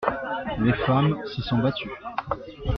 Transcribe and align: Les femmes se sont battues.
Les 0.57 0.73
femmes 0.73 1.15
se 1.27 1.43
sont 1.43 1.59
battues. 1.59 1.91